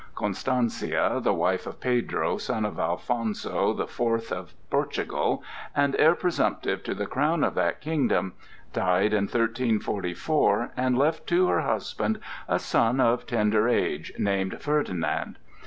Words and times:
Constancia, 0.15 1.19
the 1.21 1.31
wife 1.35 1.67
of 1.67 1.79
Pedro, 1.79 2.37
son 2.39 2.65
of 2.65 2.79
Alfonso 2.79 3.71
the 3.71 3.85
Fourth 3.85 4.31
of 4.31 4.55
Portugal, 4.71 5.43
and 5.75 5.95
heir 5.99 6.15
presumptive 6.15 6.83
to 6.85 6.95
the 6.95 7.05
crown 7.05 7.43
of 7.43 7.53
that 7.53 7.81
kingdom, 7.81 8.33
died 8.73 9.13
in 9.13 9.25
1344, 9.25 10.71
and 10.75 10.97
left 10.97 11.27
to 11.27 11.47
her 11.49 11.61
husband 11.61 12.17
a 12.47 12.57
son 12.57 12.99
of 12.99 13.27
tender 13.27 13.69
age, 13.69 14.11
named 14.17 14.59
Ferdinand. 14.59 15.37